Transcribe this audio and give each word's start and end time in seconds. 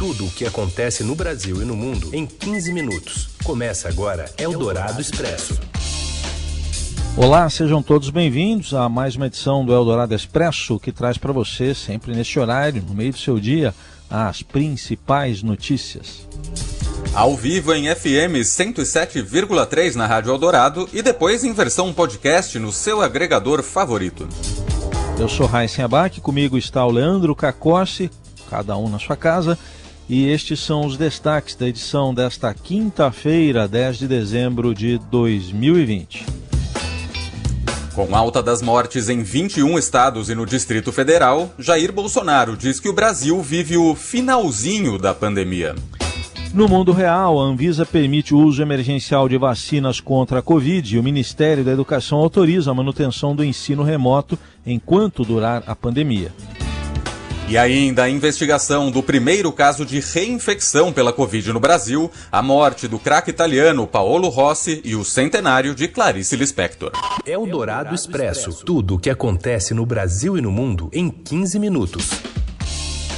Tudo 0.00 0.24
o 0.24 0.30
que 0.30 0.46
acontece 0.46 1.04
no 1.04 1.14
Brasil 1.14 1.60
e 1.60 1.64
no 1.66 1.76
mundo 1.76 2.08
em 2.14 2.24
15 2.24 2.72
minutos. 2.72 3.28
Começa 3.44 3.86
agora 3.86 4.32
Eldorado 4.38 4.98
Expresso. 4.98 5.60
Olá, 7.14 7.50
sejam 7.50 7.82
todos 7.82 8.08
bem-vindos 8.08 8.72
a 8.72 8.88
mais 8.88 9.14
uma 9.14 9.26
edição 9.26 9.62
do 9.62 9.74
Eldorado 9.74 10.14
Expresso 10.14 10.80
que 10.80 10.90
traz 10.90 11.18
para 11.18 11.34
você, 11.34 11.74
sempre 11.74 12.14
neste 12.14 12.40
horário, 12.40 12.82
no 12.88 12.94
meio 12.94 13.12
do 13.12 13.18
seu 13.18 13.38
dia, 13.38 13.74
as 14.08 14.42
principais 14.42 15.42
notícias. 15.42 16.26
Ao 17.12 17.36
vivo 17.36 17.74
em 17.74 17.94
FM 17.94 18.40
107,3 18.42 19.96
na 19.96 20.06
Rádio 20.06 20.32
Eldorado 20.32 20.88
e 20.94 21.02
depois 21.02 21.44
em 21.44 21.52
versão 21.52 21.92
podcast 21.92 22.58
no 22.58 22.72
seu 22.72 23.02
agregador 23.02 23.62
favorito. 23.62 24.26
Eu 25.18 25.28
sou 25.28 25.44
Raíssen 25.44 25.84
Abac, 25.84 26.22
comigo 26.22 26.56
está 26.56 26.86
o 26.86 26.90
Leandro 26.90 27.36
Cacossi, 27.36 28.10
cada 28.48 28.78
um 28.78 28.88
na 28.88 28.98
sua 28.98 29.14
casa, 29.14 29.58
e 30.10 30.28
estes 30.28 30.58
são 30.58 30.84
os 30.84 30.96
destaques 30.96 31.54
da 31.54 31.68
edição 31.68 32.12
desta 32.12 32.52
quinta-feira, 32.52 33.68
10 33.68 33.98
de 33.98 34.08
dezembro 34.08 34.74
de 34.74 34.98
2020. 35.08 36.26
Com 37.94 38.16
alta 38.16 38.42
das 38.42 38.60
mortes 38.60 39.08
em 39.08 39.22
21 39.22 39.78
estados 39.78 40.28
e 40.28 40.34
no 40.34 40.44
Distrito 40.44 40.90
Federal, 40.90 41.54
Jair 41.56 41.92
Bolsonaro 41.92 42.56
diz 42.56 42.80
que 42.80 42.88
o 42.88 42.92
Brasil 42.92 43.40
vive 43.40 43.76
o 43.76 43.94
finalzinho 43.94 44.98
da 44.98 45.14
pandemia. 45.14 45.76
No 46.52 46.68
mundo 46.68 46.90
real, 46.90 47.40
a 47.40 47.44
Anvisa 47.44 47.86
permite 47.86 48.34
o 48.34 48.38
uso 48.38 48.60
emergencial 48.60 49.28
de 49.28 49.38
vacinas 49.38 50.00
contra 50.00 50.40
a 50.40 50.42
Covid 50.42 50.96
e 50.96 50.98
o 50.98 51.04
Ministério 51.04 51.62
da 51.62 51.70
Educação 51.70 52.18
autoriza 52.18 52.72
a 52.72 52.74
manutenção 52.74 53.36
do 53.36 53.44
ensino 53.44 53.84
remoto 53.84 54.36
enquanto 54.66 55.24
durar 55.24 55.62
a 55.68 55.76
pandemia. 55.76 56.32
E 57.50 57.58
ainda 57.58 58.04
a 58.04 58.08
investigação 58.08 58.92
do 58.92 59.02
primeiro 59.02 59.50
caso 59.50 59.84
de 59.84 59.98
reinfecção 59.98 60.92
pela 60.92 61.12
Covid 61.12 61.52
no 61.52 61.58
Brasil, 61.58 62.08
a 62.30 62.40
morte 62.40 62.86
do 62.86 62.96
craque 62.96 63.28
italiano 63.28 63.88
Paolo 63.88 64.28
Rossi 64.28 64.80
e 64.84 64.94
o 64.94 65.04
centenário 65.04 65.74
de 65.74 65.88
Clarice 65.88 66.36
Lispector. 66.36 66.92
É 67.26 67.36
o 67.36 67.44
Dourado 67.46 67.92
Expresso. 67.92 68.64
Tudo 68.64 68.94
o 68.94 68.98
que 69.00 69.10
acontece 69.10 69.74
no 69.74 69.84
Brasil 69.84 70.38
e 70.38 70.40
no 70.40 70.52
mundo 70.52 70.88
em 70.92 71.10
15 71.10 71.58
minutos. 71.58 72.10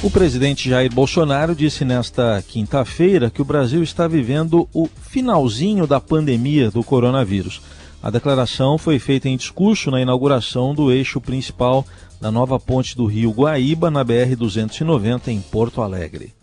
O 0.01 0.09
presidente 0.09 0.67
Jair 0.67 0.91
Bolsonaro 0.91 1.53
disse 1.53 1.85
nesta 1.85 2.43
quinta-feira 2.47 3.29
que 3.29 3.41
o 3.41 3.45
Brasil 3.45 3.83
está 3.83 4.07
vivendo 4.07 4.67
o 4.73 4.89
finalzinho 5.11 5.85
da 5.85 5.99
pandemia 5.99 6.71
do 6.71 6.83
coronavírus. 6.83 7.61
A 8.03 8.09
declaração 8.09 8.77
foi 8.77 8.99
feita 8.99 9.29
em 9.29 9.37
discurso 9.37 9.89
na 9.89 10.01
inauguração 10.01 10.75
do 10.75 10.91
eixo 10.91 11.21
principal 11.21 11.85
da 12.19 12.29
nova 12.29 12.59
ponte 12.59 12.97
do 12.97 13.05
Rio 13.05 13.31
Guaíba, 13.31 13.89
na 13.89 14.03
BR-290, 14.03 15.29
em 15.29 15.39
Porto 15.39 15.81
Alegre. 15.81 16.33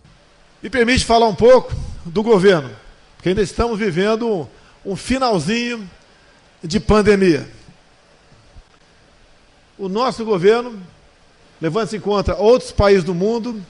Me 0.63 0.71
permite 0.71 1.05
falar 1.05 1.29
um 1.29 1.35
pouco 1.35 1.75
do 2.05 2.23
governo, 2.23 2.71
que 3.23 3.29
ainda 3.29 3.43
estamos 3.43 3.79
vivendo 3.79 4.49
um 4.87 4.97
finalzinho 4.97 5.89
de 6.65 6.81
pandemia. 6.81 7.47
O 9.79 9.87
nosso 9.87 10.25
governo 10.25 10.81
levando-se 11.61 11.97
em 11.97 12.01
conta 12.01 12.37
outros 12.37 12.73
países 12.73 13.05
do 13.05 13.15
mundo, 13.15 13.61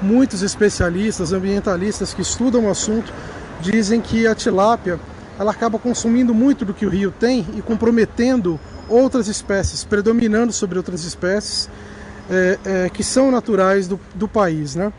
muitos 0.01 0.41
especialistas, 0.41 1.31
ambientalistas 1.31 2.15
que 2.15 2.21
estudam 2.23 2.65
o 2.65 2.69
assunto, 2.69 3.13
dizem 3.59 4.01
que 4.01 4.25
a 4.25 4.33
tilápia 4.33 4.99
ela 5.37 5.51
acaba 5.51 5.77
consumindo 5.77 6.33
muito 6.33 6.65
do 6.65 6.73
que 6.73 6.85
o 6.85 6.89
rio 6.89 7.11
tem 7.11 7.45
e 7.55 7.61
comprometendo 7.61 8.59
outras 8.89 9.27
espécies, 9.27 9.83
predominando 9.83 10.51
sobre 10.51 10.79
outras 10.79 11.03
espécies 11.03 11.69
é, 12.31 12.59
é, 12.65 12.89
que 12.89 13.03
são 13.03 13.29
naturais 13.29 13.87
do, 13.87 13.99
do 14.15 14.27
país. 14.27 14.75
Né? 14.75 14.91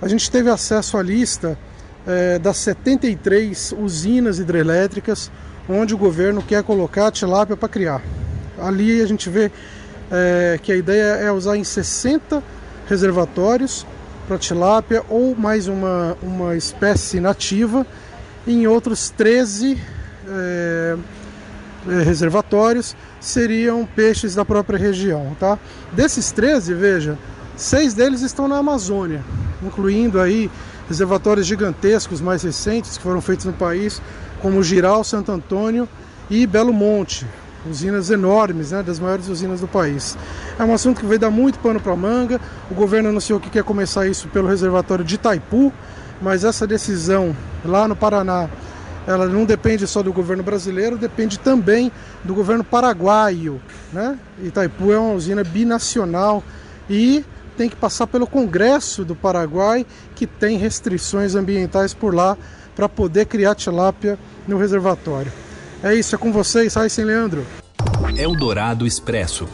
A 0.00 0.08
gente 0.08 0.30
teve 0.30 0.48
acesso 0.48 0.96
à 0.96 1.02
lista 1.02 1.58
é, 2.06 2.38
das 2.38 2.56
73 2.56 3.74
usinas 3.78 4.38
hidrelétricas 4.38 5.30
onde 5.68 5.94
o 5.94 5.98
governo 5.98 6.42
quer 6.42 6.62
colocar 6.64 7.08
a 7.08 7.10
tilápia 7.10 7.56
para 7.56 7.68
criar. 7.68 8.02
Ali 8.58 9.00
a 9.00 9.06
gente 9.06 9.28
vê 9.28 9.52
é, 10.10 10.58
que 10.60 10.72
a 10.72 10.76
ideia 10.76 11.16
é 11.16 11.30
usar 11.30 11.56
em 11.56 11.64
60 11.64 12.42
reservatórios 12.88 13.86
para 14.26 14.38
tilápia 14.38 15.04
ou 15.08 15.36
mais 15.36 15.68
uma, 15.68 16.16
uma 16.22 16.56
espécie 16.56 17.20
nativa 17.20 17.86
em 18.46 18.66
outros 18.66 19.10
13 19.10 19.78
é, 20.26 20.96
é, 20.96 20.96
reservatórios 21.86 22.94
seriam 23.20 23.86
peixes 23.86 24.34
da 24.34 24.44
própria 24.44 24.78
região, 24.78 25.36
tá? 25.38 25.58
Desses 25.92 26.30
13, 26.30 26.74
veja, 26.74 27.18
seis 27.56 27.94
deles 27.94 28.22
estão 28.22 28.48
na 28.48 28.58
Amazônia, 28.58 29.22
incluindo 29.62 30.20
aí 30.20 30.50
reservatórios 30.88 31.46
gigantescos 31.46 32.20
mais 32.20 32.42
recentes 32.42 32.96
que 32.96 33.02
foram 33.02 33.20
feitos 33.20 33.46
no 33.46 33.52
país, 33.52 34.02
como 34.40 34.62
Giral, 34.62 35.04
Santo 35.04 35.30
Antônio 35.30 35.88
e 36.28 36.46
Belo 36.46 36.72
Monte, 36.72 37.26
usinas 37.68 38.10
enormes, 38.10 38.70
né, 38.70 38.82
das 38.82 38.98
maiores 38.98 39.28
usinas 39.28 39.60
do 39.60 39.68
país. 39.68 40.16
É 40.58 40.64
um 40.64 40.74
assunto 40.74 41.00
que 41.00 41.06
vai 41.06 41.18
dar 41.18 41.30
muito 41.30 41.58
pano 41.58 41.80
para 41.80 41.94
manga. 41.94 42.40
O 42.70 42.74
governo 42.74 43.10
anunciou 43.10 43.38
que 43.38 43.50
quer 43.50 43.62
começar 43.62 44.06
isso 44.06 44.28
pelo 44.28 44.48
reservatório 44.48 45.04
de 45.04 45.16
Itaipu, 45.16 45.72
mas 46.20 46.44
essa 46.44 46.66
decisão 46.66 47.36
lá 47.64 47.86
no 47.86 47.96
Paraná, 47.96 48.48
ela 49.10 49.26
não 49.26 49.44
depende 49.44 49.86
só 49.86 50.02
do 50.02 50.12
governo 50.12 50.42
brasileiro, 50.42 50.96
depende 50.96 51.38
também 51.38 51.90
do 52.24 52.34
governo 52.34 52.62
paraguaio, 52.62 53.60
né? 53.92 54.18
Itaipu 54.42 54.92
é 54.92 54.98
uma 54.98 55.14
usina 55.14 55.42
binacional 55.42 56.42
e 56.88 57.24
tem 57.56 57.68
que 57.68 57.76
passar 57.76 58.06
pelo 58.06 58.26
Congresso 58.26 59.04
do 59.04 59.14
Paraguai, 59.14 59.84
que 60.14 60.26
tem 60.26 60.56
restrições 60.56 61.34
ambientais 61.34 61.92
por 61.92 62.14
lá 62.14 62.36
para 62.74 62.88
poder 62.88 63.26
criar 63.26 63.54
tilápia 63.54 64.18
no 64.46 64.56
reservatório. 64.56 65.32
É 65.82 65.94
isso, 65.94 66.14
é 66.14 66.18
com 66.18 66.32
vocês, 66.32 66.74
Raíssen 66.74 67.04
Leandro. 67.04 67.44
Eldorado 68.16 68.86
Expresso. 68.86 69.48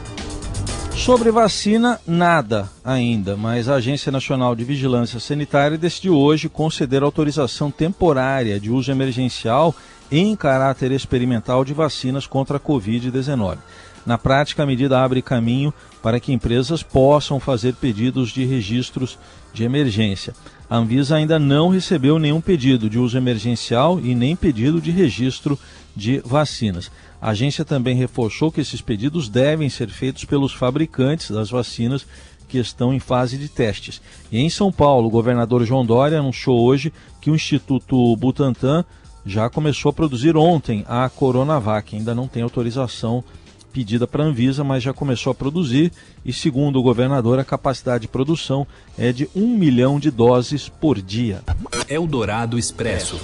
Sobre 0.97 1.31
vacina, 1.31 2.01
nada 2.07 2.69
ainda, 2.85 3.37
mas 3.37 3.69
a 3.69 3.75
Agência 3.75 4.11
Nacional 4.11 4.57
de 4.57 4.65
Vigilância 4.65 5.21
Sanitária 5.21 5.79
decidiu 5.79 6.17
hoje 6.17 6.49
conceder 6.49 7.03
autorização 7.03 7.71
temporária 7.71 8.59
de 8.59 8.71
uso 8.71 8.91
emergencial 8.91 9.75
em 10.11 10.35
caráter 10.35 10.91
experimental 10.91 11.65
de 11.65 11.73
vacinas 11.73 12.27
contra 12.27 12.57
a 12.57 12.61
Covid-19. 12.61 13.59
Na 14.05 14.17
prática, 14.17 14.63
a 14.63 14.67
medida 14.67 15.01
abre 15.01 15.21
caminho 15.21 15.75
para 16.03 16.19
que 16.19 16.33
empresas 16.33 16.83
possam 16.83 17.39
fazer 17.39 17.75
pedidos 17.75 18.31
de 18.31 18.45
registros 18.45 19.19
de 19.53 19.65
emergência. 19.65 20.33
A 20.71 20.77
Anvisa 20.77 21.17
ainda 21.17 21.39
não 21.39 21.69
recebeu 21.69 22.19
nenhum 22.19 22.41
pedido 22.41 22.89
de 22.89 22.99
uso 22.99 23.19
emergencial 23.19 24.01
e 24.01 24.15
nem 24.15 24.35
pedido 24.35 24.81
de 24.81 24.91
registro 24.91 25.59
de 25.95 26.21
vacinas. 26.25 26.91
A 27.21 27.31
agência 27.31 27.65
também 27.65 27.97
reforçou 27.97 28.53
que 28.53 28.61
esses 28.61 28.81
pedidos 28.81 29.29
devem 29.29 29.69
ser 29.69 29.89
feitos 29.89 30.25
pelos 30.25 30.53
fabricantes 30.53 31.31
das 31.31 31.51
vacinas 31.51 32.07
que 32.49 32.59
estão 32.59 32.95
em 32.95 33.01
fase 33.01 33.37
de 33.37 33.49
testes. 33.49 34.01
E 34.31 34.39
em 34.39 34.49
São 34.49 34.71
Paulo, 34.71 35.09
o 35.09 35.11
governador 35.11 35.65
João 35.65 35.85
Dória 35.85 36.19
anunciou 36.19 36.61
hoje 36.61 36.93
que 37.21 37.31
o 37.31 37.35
Instituto 37.35 38.17
Butantan 38.17 38.85
já 39.25 39.51
começou 39.51 39.91
a 39.91 39.93
produzir 39.93 40.37
ontem 40.37 40.85
a 40.87 41.09
Coronavac. 41.09 41.97
Ainda 41.97 42.15
não 42.15 42.29
tem 42.29 42.43
autorização 42.43 43.25
pedida 43.73 44.07
para 44.07 44.25
a 44.25 44.27
Anvisa, 44.27 44.65
mas 44.65 44.83
já 44.83 44.93
começou 44.93 45.33
a 45.33 45.35
produzir. 45.35 45.93
E 46.25 46.33
segundo 46.33 46.79
o 46.79 46.83
governador, 46.83 47.39
a 47.39 47.45
capacidade 47.45 48.03
de 48.03 48.09
produção 48.09 48.67
é 48.97 49.13
de 49.13 49.29
um 49.35 49.49
milhão 49.49 49.99
de 49.99 50.11
doses 50.11 50.69
por 50.69 51.03
dia. 51.03 51.43
Eldorado 51.89 52.59
Expresso. 52.59 53.21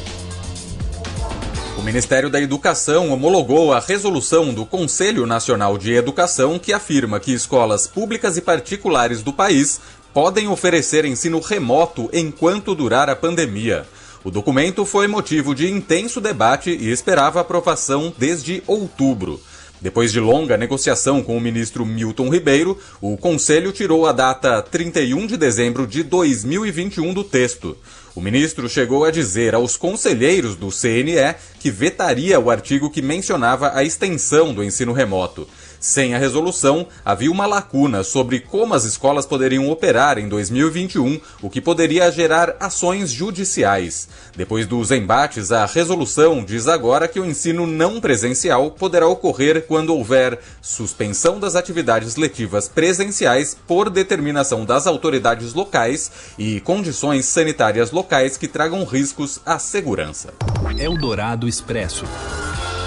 O 1.83 1.85
Ministério 1.85 2.31
da 2.31 2.41
Educação 2.41 3.11
homologou 3.11 3.73
a 3.73 3.81
resolução 3.81 4.55
do 4.55 4.65
Conselho 4.65 5.27
Nacional 5.27 5.77
de 5.77 5.93
Educação 5.93 6.57
que 6.57 6.73
afirma 6.73 7.19
que 7.19 7.33
escolas 7.33 7.89
públicas 7.89 8.37
e 8.37 8.41
particulares 8.41 9.21
do 9.21 9.33
país 9.33 9.81
podem 10.15 10.47
oferecer 10.47 11.05
ensino 11.05 11.41
remoto 11.41 12.09
enquanto 12.13 12.73
durar 12.73 13.11
a 13.11 13.17
pandemia. 13.17 13.85
O 14.23 14.31
documento 14.31 14.85
foi 14.85 15.09
motivo 15.09 15.57
de 15.57 15.69
intenso 15.69 16.21
debate 16.21 16.71
e 16.71 16.89
esperava 16.89 17.41
aprovação 17.41 18.15
desde 18.17 18.63
outubro. 18.69 19.41
Depois 19.83 20.13
de 20.13 20.21
longa 20.21 20.57
negociação 20.57 21.25
com 21.25 21.37
o 21.37 21.41
ministro 21.41 21.85
Milton 21.85 22.29
Ribeiro, 22.29 22.79
o 23.01 23.17
Conselho 23.17 23.73
tirou 23.73 24.07
a 24.07 24.13
data 24.13 24.63
31 24.63 25.27
de 25.27 25.37
dezembro 25.37 25.89
de 25.89 26.05
2021 26.05 27.13
do 27.13 27.25
texto. 27.25 27.77
O 28.15 28.21
ministro 28.21 28.69
chegou 28.69 29.05
a 29.05 29.11
dizer 29.11 29.57
aos 29.57 29.77
conselheiros 29.77 30.55
do 30.55 30.69
CNE 30.69 31.35
que 31.59 31.69
vetaria 31.69 32.39
o 32.39 32.49
artigo 32.49 32.91
que 32.91 33.03
mencionava 33.03 33.73
a 33.75 33.83
extensão 33.83 34.55
do 34.55 34.63
ensino 34.63 34.93
remoto. 34.93 35.49
Sem 35.83 36.15
a 36.15 36.19
resolução, 36.19 36.87
havia 37.05 37.29
uma 37.29 37.45
lacuna 37.45 38.05
sobre 38.05 38.39
como 38.39 38.73
as 38.73 38.85
escolas 38.85 39.27
poderiam 39.27 39.69
operar 39.69 40.17
em 40.17 40.29
2021, 40.29 41.21
o 41.43 41.51
que 41.51 41.61
poderia 41.61 42.09
gerar 42.13 42.55
ações 42.61 43.11
judiciais. 43.11 44.09
Depois 44.37 44.65
dos 44.65 44.93
embates, 44.93 45.51
a 45.51 45.67
resolução 45.67 46.45
diz 46.45 46.69
agora 46.69 47.09
que 47.09 47.19
o 47.19 47.27
ensino 47.27 47.67
não 47.67 48.01
presencial 48.01 48.71
poderá 48.71 49.09
ocorrer 49.09 49.67
quando 49.67 49.93
houver 49.93 50.39
suspensão 50.61 51.41
das 51.41 51.57
atividades 51.57 52.15
letivas 52.15 52.69
presenciais 52.69 53.57
por 53.67 53.91
determinação 53.91 54.65
das 54.65 54.87
autoridades 54.87 55.53
locais 55.53 56.13
e 56.39 56.61
condições 56.61 57.25
sanitárias 57.25 57.91
locais 57.91 58.37
que 58.37 58.47
tragam 58.47 58.85
riscos 58.85 59.41
à 59.45 59.59
segurança. 59.59 60.33
Eldorado 60.79 61.49
Expresso. 61.49 62.05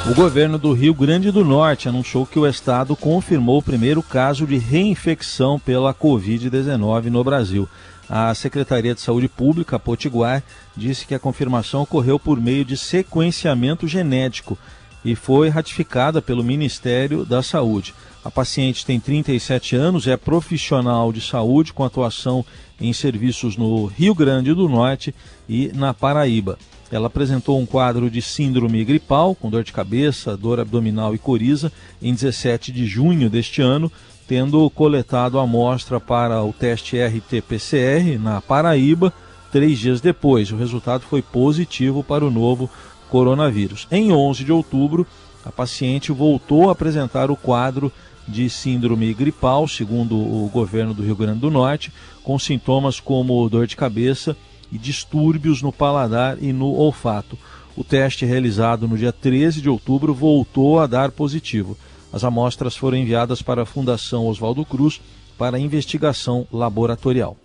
O 0.07 0.13
governo 0.13 0.59
do 0.59 0.71
Rio 0.71 0.93
Grande 0.93 1.31
do 1.31 1.43
Norte 1.43 1.89
anunciou 1.89 2.27
que 2.27 2.37
o 2.37 2.45
estado 2.45 2.95
confirmou 2.95 3.57
o 3.57 3.63
primeiro 3.63 4.03
caso 4.03 4.45
de 4.45 4.55
reinfecção 4.55 5.59
pela 5.59 5.95
Covid-19 5.95 7.05
no 7.05 7.23
Brasil. 7.23 7.67
A 8.07 8.31
Secretaria 8.35 8.93
de 8.93 9.01
Saúde 9.01 9.27
Pública, 9.27 9.79
Potiguar, 9.79 10.43
disse 10.77 11.07
que 11.07 11.15
a 11.15 11.19
confirmação 11.19 11.81
ocorreu 11.81 12.19
por 12.19 12.39
meio 12.39 12.63
de 12.63 12.77
sequenciamento 12.77 13.87
genético 13.87 14.55
e 15.03 15.15
foi 15.15 15.49
ratificada 15.49 16.21
pelo 16.21 16.43
Ministério 16.43 17.25
da 17.25 17.41
Saúde. 17.41 17.95
A 18.23 18.29
paciente 18.29 18.85
tem 18.85 18.99
37 18.99 19.75
anos, 19.75 20.05
é 20.05 20.15
profissional 20.15 21.11
de 21.11 21.19
saúde 21.19 21.73
com 21.73 21.83
atuação 21.83 22.45
em 22.79 22.93
serviços 22.93 23.57
no 23.57 23.87
Rio 23.87 24.13
Grande 24.13 24.53
do 24.53 24.69
Norte 24.69 25.15
e 25.49 25.71
na 25.73 25.95
Paraíba. 25.95 26.59
Ela 26.91 27.07
apresentou 27.07 27.59
um 27.59 27.65
quadro 27.65 28.09
de 28.09 28.21
síndrome 28.21 28.83
gripal, 28.85 29.33
com 29.35 29.49
dor 29.49 29.63
de 29.63 29.73
cabeça, 29.73 30.37
dor 30.37 30.59
abdominal 30.59 31.15
e 31.15 31.17
coriza, 31.17 31.71
em 32.01 32.13
17 32.13 32.71
de 32.71 32.85
junho 32.85 33.29
deste 33.29 33.61
ano, 33.61 33.91
tendo 34.27 34.69
coletado 34.69 35.39
a 35.39 35.43
amostra 35.43 35.99
para 35.99 36.43
o 36.43 36.53
teste 36.53 36.97
RT-PCR 36.97 38.19
na 38.19 38.41
Paraíba 38.41 39.13
três 39.51 39.79
dias 39.79 40.01
depois. 40.01 40.51
O 40.51 40.57
resultado 40.57 41.01
foi 41.01 41.21
positivo 41.21 42.03
para 42.03 42.25
o 42.25 42.31
novo 42.31 42.69
coronavírus. 43.09 43.87
Em 43.91 44.11
11 44.11 44.43
de 44.43 44.51
outubro, 44.51 45.07
a 45.45 45.51
paciente 45.51 46.11
voltou 46.11 46.69
a 46.69 46.71
apresentar 46.71 47.31
o 47.31 47.35
quadro 47.35 47.91
de 48.27 48.49
síndrome 48.49 49.13
gripal, 49.13 49.67
segundo 49.67 50.17
o 50.17 50.49
governo 50.51 50.93
do 50.93 51.03
Rio 51.03 51.15
Grande 51.15 51.39
do 51.39 51.51
Norte, 51.51 51.91
com 52.23 52.37
sintomas 52.39 52.99
como 52.99 53.47
dor 53.47 53.67
de 53.67 53.75
cabeça 53.75 54.35
e 54.75 54.77
distúrbios 54.77 55.61
no 55.61 55.71
paladar 55.71 56.37
e 56.41 56.51
no 56.51 56.67
olfato. 56.67 57.37
O 57.77 57.83
teste 57.83 58.25
realizado 58.25 58.87
no 58.87 58.97
dia 58.97 59.11
13 59.11 59.61
de 59.61 59.69
outubro 59.69 60.13
voltou 60.13 60.79
a 60.79 60.85
dar 60.85 61.11
positivo. 61.11 61.77
As 62.11 62.23
amostras 62.25 62.75
foram 62.75 62.97
enviadas 62.97 63.41
para 63.41 63.63
a 63.63 63.65
Fundação 63.65 64.27
Oswaldo 64.27 64.65
Cruz 64.65 65.01
para 65.37 65.59
investigação 65.59 66.45
laboratorial. 66.51 67.37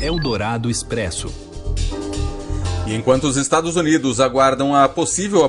Eldorado 0.00 0.70
Expresso. 0.70 1.28
E 2.86 2.94
enquanto 2.94 3.24
os 3.24 3.36
Estados 3.36 3.74
Unidos 3.74 4.20
aguardam 4.20 4.72
a 4.72 4.88
possível 4.88 5.42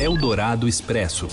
Eldorado 0.00 0.66
Expresso. 0.66 1.28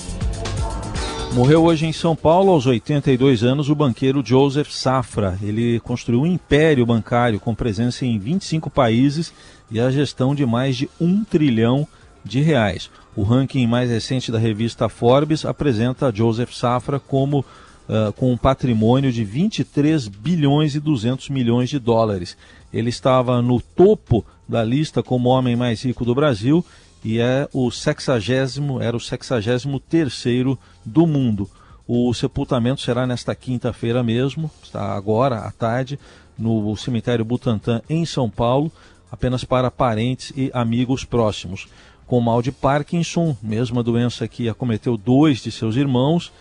Morreu 1.36 1.66
hoje 1.66 1.86
em 1.86 1.92
São 1.92 2.16
Paulo, 2.16 2.50
aos 2.54 2.66
82 2.66 3.44
anos, 3.44 3.70
o 3.70 3.76
banqueiro 3.76 4.24
Joseph 4.26 4.70
Safra. 4.70 5.38
Ele 5.42 5.82
construiu 5.82 6.22
um 6.22 6.26
império 6.26 6.86
bancário 6.86 7.42
com 7.42 7.54
presença 7.54 8.06
em 8.06 8.18
25 8.18 8.70
países 8.70 9.34
e 9.70 9.78
a 9.78 9.92
gestão 9.92 10.34
de 10.34 10.46
mais 10.46 10.78
de 10.78 10.90
um 10.98 11.26
trilhão 11.26 11.86
de 12.24 12.40
reais. 12.40 12.90
O 13.18 13.24
ranking 13.24 13.68
mais 13.68 13.90
recente 13.90 14.32
da 14.32 14.40
revista 14.40 14.88
Forbes 14.88 15.44
apresenta 15.44 16.10
Joseph 16.10 16.54
Safra 16.54 17.02
como 17.02 17.40
uh, 17.40 18.14
com 18.14 18.32
um 18.32 18.38
patrimônio 18.38 19.12
de 19.12 19.26
23 19.26 20.08
bilhões 20.08 20.74
e 20.74 20.80
200 20.80 21.28
milhões 21.28 21.70
de 21.70 21.80
dólares. 21.80 22.38
Ele 22.72 22.90
estava 22.90 23.42
no 23.42 23.60
topo 23.60 24.26
da 24.48 24.64
lista 24.64 25.04
como 25.04 25.28
homem 25.28 25.58
mais 25.58 25.84
rico 25.84 26.06
do 26.06 26.16
Brasil 26.16 26.64
e 27.06 27.20
é 27.20 27.48
o 27.54 27.70
sexagésimo, 27.70 28.82
era 28.82 28.98
o 28.98 29.00
sexagésimo 29.00 29.80
terceiro 29.80 30.58
do 30.84 31.06
mundo. 31.06 31.48
O 31.88 32.12
sepultamento 32.16 32.82
será 32.82 33.06
nesta 33.06 33.36
quinta-feira 33.36 34.02
mesmo, 34.02 34.50
está 34.64 34.96
agora 34.96 35.38
à 35.42 35.52
tarde, 35.52 36.00
no 36.36 36.76
cemitério 36.76 37.24
Butantã, 37.24 37.80
em 37.88 38.08
São 38.08 38.28
Paulo, 38.28 38.72
apenas 39.12 39.44
para 39.44 39.70
parentes 39.70 40.34
e 40.36 40.50
amigos 40.52 41.06
próximos. 41.06 41.68
Com 42.08 42.20
mal 42.20 42.42
de 42.42 42.52
Parkinson, 42.52 43.38
mesma 43.40 43.84
doença 43.84 44.28
que 44.28 44.50
acometeu 44.50 44.98
dois 44.98 45.44
de 45.44 45.52
seus 45.52 45.76
irmãos, 45.76 46.34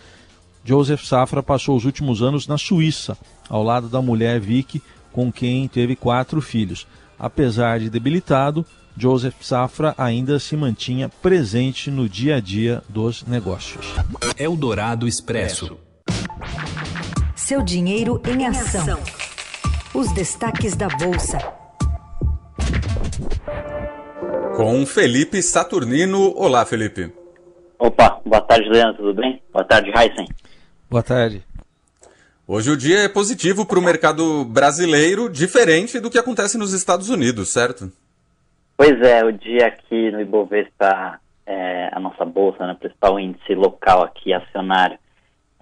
Joseph 0.63 1.03
Safra 1.03 1.43
passou 1.43 1.77
os 1.77 1.85
últimos 1.85 2.23
anos 2.23 2.47
na 2.47 2.57
Suíça, 2.57 3.15
ao 3.47 3.61
lado 3.61 3.87
da 3.87 4.01
mulher 4.01 4.39
Vicky, 4.39 4.81
com 5.11 5.31
quem 5.31 5.67
teve 5.67 5.95
quatro 5.95 6.41
filhos. 6.41 6.87
Apesar 7.19 7.79
de 7.79 7.87
debilitado, 7.87 8.65
Joseph 8.97 9.35
Safra 9.41 9.93
ainda 9.97 10.39
se 10.39 10.55
mantinha 10.55 11.09
presente 11.21 11.91
no 11.91 12.07
dia 12.07 12.37
a 12.37 12.39
dia 12.39 12.81
dos 12.87 13.23
negócios. 13.23 13.93
Eldorado 14.37 15.05
Expresso. 15.05 15.77
Seu 17.35 17.61
dinheiro 17.61 18.21
em 18.25 18.47
ação. 18.47 18.97
Os 19.93 20.13
destaques 20.13 20.75
da 20.75 20.87
Bolsa. 20.87 21.37
Com 24.55 24.85
Felipe 24.85 25.43
Saturnino. 25.43 26.33
Olá, 26.37 26.65
Felipe. 26.65 27.11
Opa, 27.77 28.21
boa 28.25 28.41
tarde, 28.41 28.69
Leandro, 28.69 29.03
tudo 29.03 29.21
bem? 29.21 29.41
Boa 29.51 29.65
tarde, 29.65 29.91
Heisen. 29.93 30.27
Boa 30.89 31.03
tarde. 31.03 31.43
Hoje 32.47 32.71
o 32.71 32.77
dia 32.77 32.99
é 32.99 33.09
positivo 33.09 33.65
para 33.65 33.79
o 33.79 33.81
mercado 33.81 34.45
brasileiro, 34.45 35.29
diferente 35.29 35.99
do 35.99 36.09
que 36.09 36.17
acontece 36.17 36.57
nos 36.57 36.71
Estados 36.71 37.09
Unidos, 37.09 37.49
certo? 37.49 37.91
Pois 38.77 39.01
é, 39.01 39.23
o 39.23 39.31
dia 39.31 39.67
aqui 39.67 40.11
no 40.11 40.19
Ibovespa, 40.19 41.19
é, 41.45 41.89
a 41.93 41.99
nossa 41.99 42.25
bolsa, 42.25 42.67
né, 42.67 42.75
principal 42.77 43.17
índice 43.19 43.55
local 43.55 44.03
aqui, 44.03 44.33
acionário, 44.33 44.97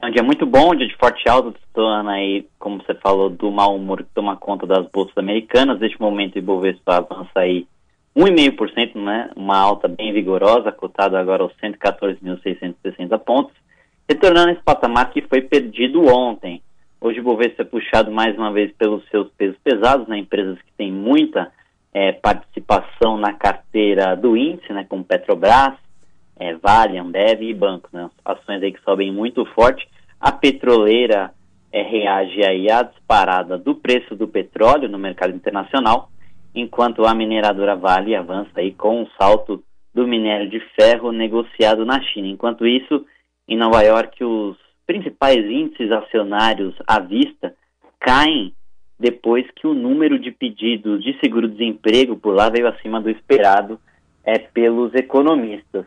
é 0.02 0.08
um 0.08 0.12
dia 0.12 0.24
muito 0.24 0.46
bom, 0.46 0.72
um 0.72 0.76
dia 0.76 0.88
de 0.88 0.98
forte 0.98 1.30
alta, 1.30 1.52
destoando 1.52 2.10
aí, 2.10 2.48
como 2.60 2.82
você 2.82 2.94
falou, 2.96 3.30
do 3.30 3.52
mau 3.52 3.76
humor 3.76 4.00
que 4.00 4.10
toma 4.14 4.36
conta 4.36 4.66
das 4.66 4.86
bolsas 4.92 5.18
americanas. 5.18 5.80
Neste 5.80 6.02
momento 6.02 6.36
o 6.36 6.40
Ibovespa 6.40 6.98
avança 6.98 7.32
aí 7.36 7.68
1,5%, 8.16 8.96
né, 8.96 9.30
uma 9.36 9.58
alta 9.58 9.88
bem 9.88 10.12
vigorosa, 10.12 10.72
cotado 10.72 11.16
agora 11.16 11.44
aos 11.44 11.54
114.660 11.58 13.18
pontos, 13.20 13.54
retornando 14.10 14.52
esse 14.52 14.62
patamar 14.62 15.12
que 15.12 15.22
foi 15.22 15.42
perdido 15.42 16.06
ontem. 16.06 16.62
Hoje 17.00 17.20
o 17.20 17.24
Bovespa 17.24 17.62
é 17.62 17.66
puxado 17.66 18.12
mais 18.12 18.36
uma 18.38 18.52
vez 18.52 18.72
pelos 18.74 19.08
seus 19.10 19.30
pesos 19.34 19.58
pesados, 19.64 20.08
né, 20.08 20.18
empresas 20.18 20.58
que 20.58 20.72
têm 20.78 20.92
muita 20.92 21.52
é, 21.94 22.12
participação 22.12 23.18
na 23.18 23.34
carteira 23.34 24.16
do 24.16 24.36
índice, 24.36 24.74
né, 24.74 24.86
como 24.90 25.04
Petrobras, 25.04 25.74
é, 26.38 26.56
Vale, 26.56 26.98
Ambev 26.98 27.44
e 27.44 27.54
bancos, 27.54 27.92
né, 27.92 28.10
ações 28.26 28.64
aí 28.64 28.72
que 28.72 28.82
sobem 28.82 29.12
muito 29.12 29.46
forte. 29.54 29.88
A 30.20 30.32
petroleira 30.32 31.32
é, 31.72 31.82
reage 31.84 32.44
aí 32.44 32.72
à 32.72 32.82
disparada 32.82 33.58
do 33.58 33.76
preço 33.76 34.16
do 34.16 34.28
petróleo 34.28 34.90
no 34.90 34.98
mercado 34.98 35.36
internacional, 35.36 36.10
enquanto 36.56 37.06
a 37.06 37.14
mineradora 37.14 37.76
Vale 37.76 38.16
avança 38.16 38.52
aí 38.56 38.72
com 38.72 39.02
um 39.02 39.08
salto 39.20 39.64
do 39.94 40.08
minério 40.08 40.50
de 40.50 40.60
ferro 40.80 41.12
negociado 41.12 41.86
na 41.86 42.02
China. 42.02 42.28
Enquanto 42.28 42.66
isso, 42.66 43.06
em 43.48 43.56
Nova 43.56 43.84
York, 43.84 44.24
os 44.24 44.58
principais 44.88 45.46
índices 45.46 45.92
acionários 45.92 46.76
à 46.88 47.00
vista 47.00 47.54
caem 48.00 48.54
depois 49.00 49.46
que 49.56 49.68
o 49.68 49.74
número 49.74 50.20
de 50.20 50.32
pedidos 50.32 51.04
de 51.04 51.18
seguro-desemprego 51.20 52.16
por 52.16 52.36
lá 52.36 52.50
veio 52.50 52.68
acima 52.68 53.02
do 53.02 53.10
esperado 53.10 53.80
é, 54.24 54.38
pelos 54.38 54.94
economistas, 54.94 55.86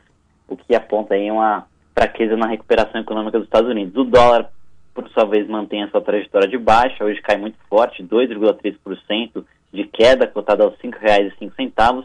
o 0.49 0.57
que 0.57 0.75
aponta 0.75 1.15
aí 1.15 1.31
uma 1.31 1.67
fraqueza 1.97 2.37
na 2.37 2.47
recuperação 2.47 3.01
econômica 3.01 3.39
dos 3.39 3.47
Estados 3.47 3.71
Unidos. 3.71 3.97
O 3.97 4.05
dólar, 4.05 4.51
por 4.95 5.09
sua 5.11 5.25
vez, 5.25 5.49
mantém 5.49 5.83
a 5.83 5.89
sua 5.89 6.01
trajetória 6.01 6.49
de 6.49 6.59
baixa, 6.59 7.05
hoje 7.05 7.23
cai 7.23 7.37
muito 7.37 7.57
forte, 7.69 8.03
2,3% 8.05 9.45
de 9.73 9.85
queda, 9.85 10.27
cotada 10.27 10.65
aos 10.65 10.75
R$ 10.81 10.91
5,05, 10.91 12.05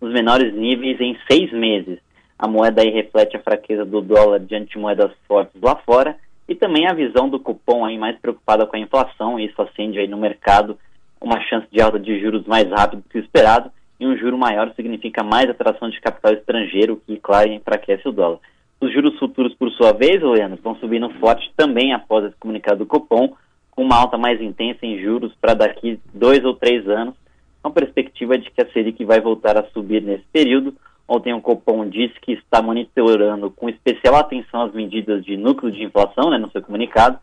nos 0.00 0.12
menores 0.12 0.54
níveis 0.54 1.00
em 1.00 1.18
seis 1.30 1.52
meses. 1.52 1.98
A 2.38 2.48
moeda 2.48 2.82
aí 2.82 2.90
reflete 2.90 3.36
a 3.36 3.42
fraqueza 3.42 3.84
do 3.84 4.00
dólar 4.00 4.40
diante 4.40 4.72
de 4.72 4.78
moedas 4.78 5.12
fortes 5.26 5.60
lá 5.60 5.76
fora 5.76 6.16
e 6.48 6.54
também 6.54 6.86
a 6.86 6.94
visão 6.94 7.28
do 7.28 7.40
cupom 7.40 7.84
aí 7.84 7.96
mais 7.96 8.18
preocupada 8.18 8.66
com 8.66 8.76
a 8.76 8.80
inflação, 8.80 9.38
isso 9.38 9.60
acende 9.62 9.98
aí 9.98 10.08
no 10.08 10.16
mercado 10.16 10.78
uma 11.20 11.40
chance 11.42 11.66
de 11.70 11.80
alta 11.80 11.98
de 11.98 12.20
juros 12.20 12.46
mais 12.46 12.68
rápido 12.68 13.04
que 13.08 13.18
o 13.18 13.20
esperado, 13.20 13.70
e 13.98 14.06
um 14.06 14.16
juro 14.16 14.36
maior 14.36 14.72
significa 14.74 15.22
mais 15.22 15.48
atração 15.48 15.88
de 15.88 16.00
capital 16.00 16.32
estrangeiro, 16.32 17.00
que, 17.06 17.16
claro, 17.18 17.48
enfraquece 17.52 18.08
o 18.08 18.12
dólar. 18.12 18.40
Os 18.80 18.92
juros 18.92 19.16
futuros, 19.16 19.54
por 19.54 19.70
sua 19.70 19.92
vez, 19.92 20.20
Leandro, 20.20 20.58
vão 20.60 20.74
subindo 20.74 21.08
forte 21.20 21.52
também 21.56 21.92
após 21.92 22.24
esse 22.24 22.36
comunicado 22.36 22.80
do 22.80 22.86
Copom, 22.86 23.32
com 23.70 23.84
uma 23.84 23.96
alta 23.96 24.18
mais 24.18 24.40
intensa 24.40 24.84
em 24.84 25.00
juros 25.00 25.32
para 25.40 25.54
daqui 25.54 26.00
dois 26.12 26.44
ou 26.44 26.54
três 26.54 26.88
anos, 26.88 27.14
com 27.62 27.68
a 27.68 27.72
perspectiva 27.72 28.36
de 28.36 28.50
que 28.50 28.60
a 28.60 28.66
Selic 28.72 29.04
vai 29.04 29.20
voltar 29.20 29.56
a 29.56 29.64
subir 29.70 30.02
nesse 30.02 30.24
período, 30.32 30.74
Ontem 31.08 31.34
o 31.34 31.40
Copom 31.40 31.88
disse 31.88 32.14
que 32.20 32.32
está 32.32 32.62
monitorando 32.62 33.50
com 33.50 33.68
especial 33.68 34.16
atenção 34.16 34.62
as 34.62 34.72
medidas 34.72 35.24
de 35.24 35.36
núcleo 35.36 35.72
de 35.72 35.82
inflação, 35.82 36.30
né, 36.30 36.38
no 36.38 36.50
seu 36.50 36.62
comunicado. 36.62 37.18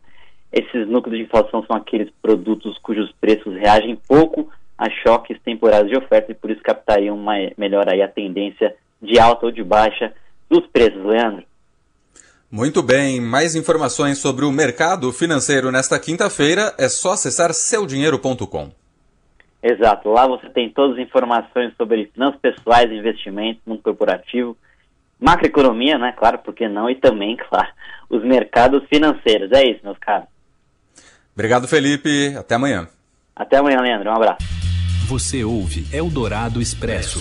Esses 0.52 0.88
núcleos 0.88 1.18
de 1.18 1.24
inflação 1.24 1.64
são 1.66 1.76
aqueles 1.76 2.10
produtos 2.22 2.78
cujos 2.78 3.12
preços 3.20 3.54
reagem 3.54 3.98
pouco 4.08 4.48
a 4.76 4.88
choques 4.90 5.38
temporários 5.44 5.90
de 5.90 5.96
oferta 5.96 6.32
e 6.32 6.34
por 6.34 6.50
isso 6.50 6.62
captariam 6.62 7.16
uma, 7.16 7.34
melhor 7.56 7.88
aí 7.88 8.02
a 8.02 8.08
tendência 8.08 8.74
de 9.00 9.18
alta 9.18 9.46
ou 9.46 9.52
de 9.52 9.62
baixa 9.62 10.12
dos 10.48 10.66
preços, 10.66 11.04
Leandro. 11.04 11.44
Muito 12.50 12.82
bem, 12.82 13.20
mais 13.20 13.54
informações 13.54 14.18
sobre 14.18 14.44
o 14.44 14.50
mercado 14.50 15.12
financeiro 15.12 15.70
nesta 15.70 15.98
quinta-feira 16.00 16.74
é 16.76 16.88
só 16.88 17.12
acessar 17.12 17.54
seudinheiro.com. 17.54 18.79
Exato, 19.62 20.08
lá 20.08 20.26
você 20.26 20.48
tem 20.48 20.70
todas 20.70 20.96
as 20.96 21.02
informações 21.06 21.74
sobre 21.76 22.10
finanças 22.14 22.40
pessoais, 22.40 22.90
investimentos, 22.90 23.60
mundo 23.66 23.82
corporativo, 23.82 24.56
macroeconomia, 25.20 25.98
né? 25.98 26.14
Claro, 26.16 26.38
por 26.38 26.54
que 26.54 26.66
não? 26.66 26.88
E 26.88 26.94
também, 26.94 27.36
claro, 27.48 27.68
os 28.08 28.24
mercados 28.24 28.82
financeiros. 28.88 29.52
É 29.52 29.70
isso, 29.70 29.80
meus 29.84 29.98
caros. 29.98 30.28
Obrigado, 31.34 31.68
Felipe. 31.68 32.34
Até 32.36 32.54
amanhã. 32.54 32.88
Até 33.36 33.58
amanhã, 33.58 33.80
Leandro. 33.80 34.10
Um 34.10 34.14
abraço. 34.14 34.46
Você 35.08 35.44
ouve 35.44 35.86
Eldorado 35.92 36.60
Expresso. 36.60 37.18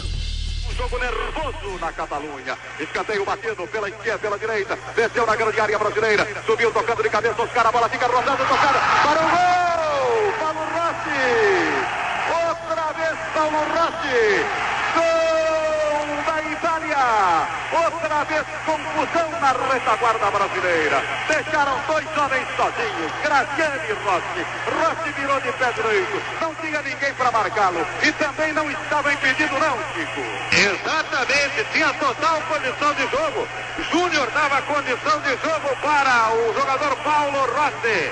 Um 0.70 0.76
jogo 0.76 0.98
nervoso 0.98 1.80
na 1.80 1.92
Catalunha. 1.92 2.58
Escanteio 2.80 3.26
batido 3.26 3.68
pela 3.68 3.90
esquerda, 3.90 4.20
pela 4.20 4.38
direita. 4.40 4.78
Desceu 4.96 5.26
na 5.26 5.36
grande 5.36 5.60
área 5.60 5.80
brasileira. 5.80 6.26
Subiu 6.46 6.72
tocando 6.72 7.04
de 7.04 7.10
cabeça. 7.10 7.42
Oscar, 7.42 7.68
a 7.68 7.72
bola 7.72 7.90
fica 7.90 8.08
rodando, 8.08 8.38
tocada 8.38 8.80
para 9.04 9.26
o 9.26 9.30
gol! 9.30 10.34
Paulo 10.40 10.60
Rossi! 10.60 11.79
Paulo 13.40 13.64
Rossi. 13.72 14.46
Gol 14.96 16.24
da 16.28 16.42
Itália. 16.52 17.48
Outra 17.72 18.24
vez 18.26 18.46
confusão 18.66 19.30
na 19.40 19.74
retaguarda 19.74 20.30
brasileira. 20.30 21.02
Deixaram 21.26 21.80
dois 21.88 22.06
homens 22.18 22.48
sozinhos. 22.58 23.12
Graziani 23.24 23.80
e 23.88 23.94
Rossi. 24.04 24.46
Rossi 24.76 25.12
virou 25.14 25.40
de 25.40 25.54
pé 25.54 25.72
direito. 25.72 26.22
Não 26.42 26.54
tinha 26.56 26.82
ninguém 26.82 27.14
para 27.14 27.32
marcá-lo. 27.32 27.88
E 28.04 28.12
também 28.12 28.52
não 28.52 28.70
estava 28.70 29.14
impedido 29.14 29.58
não, 29.58 29.78
Chico. 29.94 30.22
Exatamente. 30.52 31.64
Tinha 31.72 31.94
total 31.94 32.42
condição 32.42 32.94
de 32.96 33.08
jogo. 33.08 33.48
Júnior 33.90 34.30
dava 34.32 34.62
condição 34.64 35.18
de 35.22 35.30
jogo 35.30 35.78
para 35.82 36.34
o 36.34 36.54
jogador 36.54 36.94
Paulo 36.98 37.40
Rossi. 37.56 38.12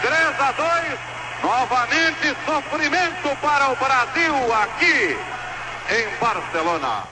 3 0.00 0.40
a 0.40 0.52
2. 0.52 1.19
Novamente 1.42 2.36
sofrimento 2.44 3.40
para 3.40 3.72
o 3.72 3.76
Brasil 3.76 4.52
aqui 4.52 5.16
em 5.90 6.20
Barcelona. 6.20 7.04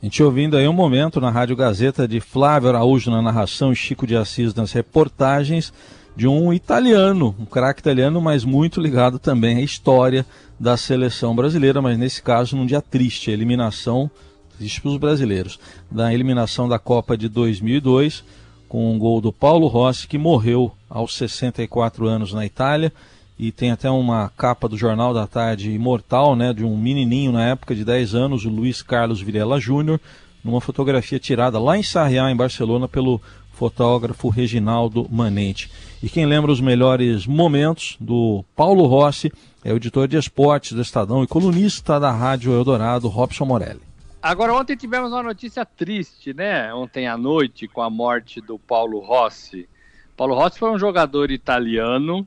A 0.00 0.04
gente 0.04 0.22
ouvindo 0.22 0.56
aí 0.56 0.66
um 0.66 0.72
momento 0.72 1.20
na 1.20 1.30
Rádio 1.30 1.54
Gazeta 1.54 2.06
de 2.06 2.20
Flávio 2.20 2.68
Araújo 2.68 3.10
na 3.10 3.22
narração 3.22 3.72
e 3.72 3.76
Chico 3.76 4.06
de 4.06 4.16
Assis 4.16 4.52
nas 4.54 4.72
reportagens 4.72 5.72
de 6.16 6.26
um 6.26 6.52
italiano, 6.52 7.34
um 7.38 7.44
craque 7.44 7.80
italiano, 7.80 8.20
mas 8.20 8.44
muito 8.44 8.80
ligado 8.80 9.18
também 9.18 9.58
à 9.58 9.60
história 9.60 10.26
da 10.58 10.76
seleção 10.76 11.34
brasileira, 11.34 11.80
mas 11.80 11.96
nesse 11.96 12.20
caso 12.20 12.56
num 12.56 12.66
dia 12.66 12.82
triste, 12.82 13.30
a 13.30 13.32
eliminação, 13.32 14.10
triste 14.56 14.80
para 14.80 14.90
os 14.90 14.96
brasileiros, 14.96 15.60
da 15.88 16.12
eliminação 16.12 16.68
da 16.68 16.80
Copa 16.80 17.16
de 17.16 17.28
2002, 17.28 18.24
com 18.68 18.92
um 18.92 18.98
gol 18.98 19.20
do 19.20 19.32
Paulo 19.32 19.68
Rossi, 19.68 20.08
que 20.08 20.18
morreu 20.18 20.72
aos 20.90 21.16
64 21.16 22.08
anos 22.08 22.32
na 22.32 22.44
Itália 22.44 22.92
e 23.38 23.52
tem 23.52 23.70
até 23.70 23.88
uma 23.88 24.30
capa 24.36 24.68
do 24.68 24.76
Jornal 24.76 25.14
da 25.14 25.26
Tarde 25.26 25.70
imortal, 25.70 26.34
né, 26.34 26.52
de 26.52 26.64
um 26.64 26.76
menininho 26.76 27.30
na 27.30 27.44
época 27.46 27.74
de 27.74 27.84
10 27.84 28.14
anos, 28.14 28.44
o 28.44 28.50
Luiz 28.50 28.82
Carlos 28.82 29.20
Vilela 29.20 29.60
Júnior, 29.60 30.00
numa 30.42 30.60
fotografia 30.60 31.18
tirada 31.18 31.58
lá 31.58 31.78
em 31.78 31.82
Sarriá, 31.82 32.30
em 32.30 32.36
Barcelona, 32.36 32.88
pelo 32.88 33.20
fotógrafo 33.52 34.28
Reginaldo 34.28 35.06
Manente. 35.10 35.70
E 36.02 36.08
quem 36.08 36.26
lembra 36.26 36.50
os 36.50 36.60
melhores 36.60 37.26
momentos 37.26 37.96
do 38.00 38.44
Paulo 38.56 38.86
Rossi 38.86 39.32
é 39.64 39.72
o 39.72 39.76
editor 39.76 40.08
de 40.08 40.16
esportes 40.16 40.72
do 40.72 40.82
Estadão 40.82 41.22
e 41.22 41.26
colunista 41.26 41.98
da 41.98 42.10
Rádio 42.10 42.52
Eldorado, 42.52 43.08
Robson 43.08 43.44
Morelli. 43.44 43.82
Agora, 44.22 44.54
ontem 44.54 44.76
tivemos 44.76 45.12
uma 45.12 45.22
notícia 45.22 45.64
triste, 45.64 46.34
né? 46.34 46.72
Ontem 46.74 47.06
à 47.06 47.16
noite, 47.16 47.68
com 47.68 47.82
a 47.82 47.90
morte 47.90 48.40
do 48.40 48.58
Paulo 48.58 48.98
Rossi. 48.98 49.68
Paulo 50.16 50.34
Rossi 50.34 50.58
foi 50.58 50.70
um 50.70 50.78
jogador 50.78 51.30
italiano 51.30 52.26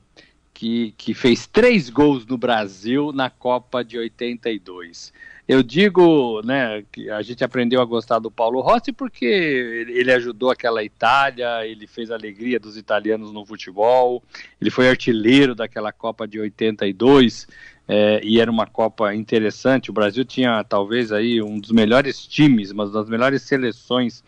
que, 0.54 0.94
que 0.98 1.14
fez 1.14 1.48
três 1.48 1.90
gols 1.90 2.26
no 2.26 2.38
Brasil 2.38 3.12
na 3.12 3.30
Copa 3.30 3.84
de 3.84 3.98
82. 3.98 5.14
Eu 5.48 5.62
digo, 5.62 6.42
né, 6.46 6.84
que 6.92 7.10
a 7.10 7.22
gente 7.22 7.44
aprendeu 7.44 7.82
a 7.82 7.86
gostar 7.86 8.20
do 8.20 8.32
Paulo 8.32 8.62
Rossi 8.62 8.92
porque 8.92 9.26
ele 9.26 10.12
ajudou 10.12 10.50
aquela 10.50 10.84
Itália, 10.84 11.66
ele 11.66 11.88
fez 11.88 12.12
a 12.12 12.16
alegria 12.16 12.60
dos 12.60 12.78
italianos 12.78 13.34
no 13.34 13.46
futebol, 13.46 14.24
ele 14.62 14.70
foi 14.70 14.88
artilheiro 14.88 15.54
daquela 15.54 15.92
Copa 15.92 16.28
de 16.28 16.40
82 16.40 17.48
é, 17.88 18.22
e 18.24 18.40
era 18.40 18.50
uma 18.50 18.66
Copa 18.66 19.14
interessante. 19.14 19.90
O 19.90 19.94
Brasil 19.94 20.24
tinha 20.24 20.64
talvez 20.64 21.12
aí 21.12 21.42
um 21.42 21.60
dos 21.60 21.72
melhores 21.72 22.26
times, 22.26 22.72
uma 22.72 22.88
das 22.88 23.10
melhores 23.10 23.42
seleções 23.42 24.24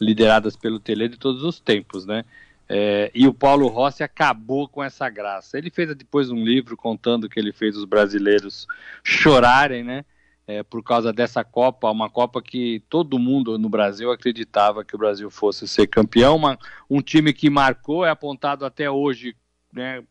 lideradas 0.00 0.56
pelo 0.56 0.80
Tele 0.80 1.08
de 1.08 1.18
todos 1.18 1.44
os 1.44 1.60
tempos, 1.60 2.04
né? 2.04 2.24
É, 2.68 3.10
e 3.14 3.26
o 3.26 3.34
Paulo 3.34 3.68
Rossi 3.68 4.02
acabou 4.02 4.66
com 4.68 4.82
essa 4.82 5.08
graça. 5.08 5.58
Ele 5.58 5.70
fez 5.70 5.94
depois 5.94 6.30
um 6.30 6.42
livro 6.42 6.76
contando 6.76 7.28
que 7.28 7.38
ele 7.38 7.52
fez 7.52 7.76
os 7.76 7.84
brasileiros 7.84 8.66
chorarem, 9.02 9.84
né? 9.84 10.04
É, 10.46 10.62
por 10.62 10.82
causa 10.82 11.10
dessa 11.10 11.42
Copa, 11.42 11.90
uma 11.90 12.10
Copa 12.10 12.42
que 12.42 12.82
todo 12.90 13.18
mundo 13.18 13.58
no 13.58 13.68
Brasil 13.68 14.10
acreditava 14.10 14.84
que 14.84 14.94
o 14.94 14.98
Brasil 14.98 15.30
fosse 15.30 15.66
ser 15.66 15.86
campeão. 15.86 16.36
Uma, 16.36 16.58
um 16.88 17.00
time 17.00 17.32
que 17.32 17.48
marcou, 17.48 18.04
é 18.04 18.10
apontado 18.10 18.66
até 18.66 18.90
hoje 18.90 19.34
né, 19.72 20.02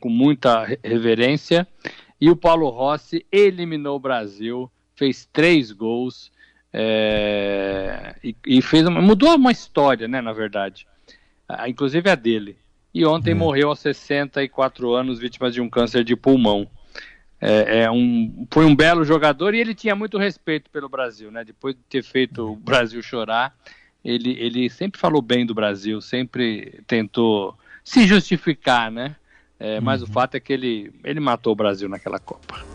com 0.00 0.08
muita 0.08 0.64
reverência. 0.82 1.68
E 2.18 2.30
o 2.30 2.36
Paulo 2.36 2.70
Rossi 2.70 3.26
eliminou 3.30 3.96
o 3.96 4.00
Brasil, 4.00 4.70
fez 4.94 5.28
três 5.30 5.70
gols 5.70 6.32
é, 6.72 8.16
e, 8.24 8.34
e, 8.46 8.62
fez 8.62 8.86
uma, 8.86 9.02
mudou 9.02 9.34
uma 9.34 9.52
história, 9.52 10.08
né? 10.08 10.22
Na 10.22 10.32
verdade 10.32 10.86
inclusive 11.66 12.08
a 12.10 12.14
dele. 12.14 12.56
E 12.92 13.04
ontem 13.04 13.32
é. 13.32 13.34
morreu 13.34 13.70
aos 13.70 13.80
64 13.80 14.92
anos, 14.94 15.18
vítima 15.18 15.50
de 15.50 15.60
um 15.60 15.68
câncer 15.68 16.04
de 16.04 16.14
pulmão. 16.14 16.68
É, 17.40 17.82
é, 17.82 17.90
um, 17.90 18.46
foi 18.50 18.64
um 18.64 18.74
belo 18.74 19.04
jogador 19.04 19.54
e 19.54 19.60
ele 19.60 19.74
tinha 19.74 19.94
muito 19.94 20.16
respeito 20.16 20.70
pelo 20.70 20.88
Brasil, 20.88 21.30
né? 21.30 21.44
Depois 21.44 21.74
de 21.74 21.80
ter 21.82 22.02
feito 22.02 22.52
o 22.52 22.56
Brasil 22.56 23.02
chorar, 23.02 23.54
ele, 24.04 24.30
ele 24.38 24.70
sempre 24.70 25.00
falou 25.00 25.20
bem 25.20 25.44
do 25.44 25.54
Brasil, 25.54 26.00
sempre 26.00 26.82
tentou 26.86 27.58
se 27.82 28.06
justificar, 28.06 28.90
né? 28.90 29.16
É, 29.58 29.80
mas 29.80 30.02
uhum. 30.02 30.08
o 30.08 30.12
fato 30.12 30.36
é 30.36 30.40
que 30.40 30.52
ele, 30.52 30.92
ele 31.04 31.20
matou 31.20 31.52
o 31.52 31.56
Brasil 31.56 31.88
naquela 31.88 32.18
Copa. 32.18 32.73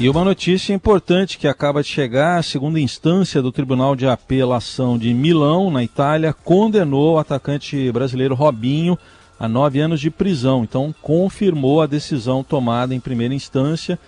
E 0.00 0.08
uma 0.08 0.24
notícia 0.24 0.72
importante 0.72 1.36
que 1.36 1.46
acaba 1.46 1.82
de 1.82 1.88
chegar: 1.90 2.38
a 2.38 2.42
segunda 2.42 2.80
instância 2.80 3.42
do 3.42 3.52
Tribunal 3.52 3.94
de 3.94 4.06
Apelação 4.06 4.96
de 4.96 5.12
Milão, 5.12 5.70
na 5.70 5.84
Itália, 5.84 6.32
condenou 6.32 7.16
o 7.16 7.18
atacante 7.18 7.92
brasileiro 7.92 8.34
Robinho 8.34 8.98
a 9.38 9.46
nove 9.46 9.78
anos 9.78 10.00
de 10.00 10.10
prisão. 10.10 10.64
Então, 10.64 10.94
confirmou 11.02 11.82
a 11.82 11.86
decisão 11.86 12.42
tomada 12.42 12.94
em 12.94 12.98
primeira 12.98 13.34
instância. 13.34 13.98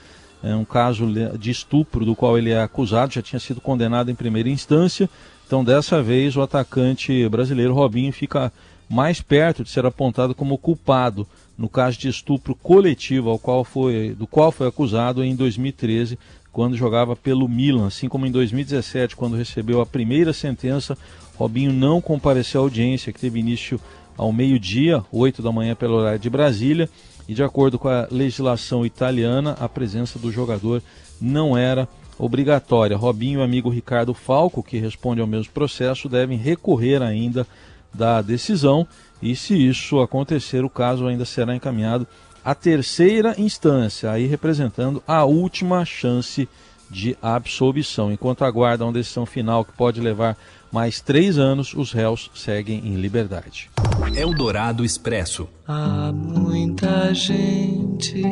É 0.42 0.56
um 0.56 0.64
caso 0.64 1.06
de 1.38 1.50
estupro 1.50 2.06
do 2.06 2.16
qual 2.16 2.38
ele 2.38 2.52
é 2.52 2.62
acusado, 2.62 3.12
já 3.12 3.20
tinha 3.20 3.38
sido 3.38 3.60
condenado 3.60 4.10
em 4.10 4.14
primeira 4.14 4.48
instância. 4.48 5.10
Então, 5.46 5.62
dessa 5.62 6.02
vez, 6.02 6.34
o 6.38 6.40
atacante 6.40 7.28
brasileiro 7.28 7.74
Robinho 7.74 8.14
fica 8.14 8.50
mais 8.88 9.20
perto 9.20 9.62
de 9.62 9.68
ser 9.68 9.84
apontado 9.84 10.34
como 10.34 10.56
culpado 10.56 11.28
no 11.56 11.68
caso 11.68 11.98
de 11.98 12.08
estupro 12.08 12.54
coletivo 12.54 13.30
ao 13.30 13.38
qual 13.38 13.64
foi, 13.64 14.14
do 14.14 14.26
qual 14.26 14.50
foi 14.50 14.66
acusado 14.66 15.22
em 15.22 15.34
2013, 15.34 16.18
quando 16.50 16.76
jogava 16.76 17.16
pelo 17.16 17.48
Milan, 17.48 17.86
assim 17.86 18.08
como 18.08 18.26
em 18.26 18.30
2017, 18.30 19.16
quando 19.16 19.36
recebeu 19.36 19.80
a 19.80 19.86
primeira 19.86 20.32
sentença, 20.32 20.96
Robinho 21.36 21.72
não 21.72 22.00
compareceu 22.00 22.60
à 22.60 22.64
audiência, 22.64 23.12
que 23.12 23.20
teve 23.20 23.40
início 23.40 23.80
ao 24.16 24.32
meio-dia, 24.32 25.02
8 25.10 25.42
da 25.42 25.50
manhã 25.50 25.74
pelo 25.74 25.94
horário 25.94 26.18
de 26.18 26.28
Brasília, 26.28 26.88
e 27.28 27.34
de 27.34 27.42
acordo 27.42 27.78
com 27.78 27.88
a 27.88 28.06
legislação 28.10 28.84
italiana, 28.84 29.56
a 29.58 29.68
presença 29.68 30.18
do 30.18 30.30
jogador 30.30 30.82
não 31.20 31.56
era 31.56 31.88
obrigatória. 32.18 32.96
Robinho 32.96 33.38
e 33.38 33.42
o 33.42 33.44
amigo 33.44 33.70
Ricardo 33.70 34.12
Falco, 34.12 34.62
que 34.62 34.78
responde 34.78 35.20
ao 35.20 35.26
mesmo 35.26 35.52
processo, 35.52 36.08
devem 36.08 36.36
recorrer 36.36 37.02
ainda 37.02 37.46
da 37.94 38.22
decisão 38.22 38.86
e 39.22 39.36
se 39.36 39.54
isso 39.54 40.00
acontecer, 40.00 40.64
o 40.64 40.70
caso 40.70 41.06
ainda 41.06 41.24
será 41.24 41.54
encaminhado 41.54 42.06
à 42.44 42.56
terceira 42.56 43.40
instância, 43.40 44.10
aí 44.10 44.26
representando 44.26 45.00
a 45.06 45.24
última 45.24 45.84
chance 45.84 46.48
de 46.90 47.16
absolvição. 47.22 48.12
Enquanto 48.12 48.44
aguardam 48.44 48.88
a 48.88 48.92
decisão 48.92 49.24
final, 49.24 49.64
que 49.64 49.72
pode 49.72 50.00
levar 50.00 50.36
mais 50.72 51.00
três 51.00 51.38
anos, 51.38 51.72
os 51.72 51.92
réus 51.92 52.30
seguem 52.34 52.80
em 52.84 52.96
liberdade. 52.96 53.70
Eldorado 54.14 54.84
Expresso. 54.84 55.48
Há 55.68 56.12
muita 56.12 57.14
gente 57.14 58.24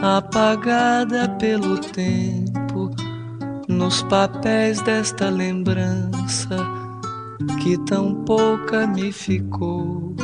apagada 0.00 1.28
pelo 1.30 1.78
tempo 1.78 2.94
nos 3.68 4.02
papéis 4.04 4.80
desta 4.80 5.28
lembrança 5.28 6.85
que 7.62 7.78
tão 7.84 8.24
pouca 8.24 8.86
me 8.86 9.12
ficou 9.12 10.14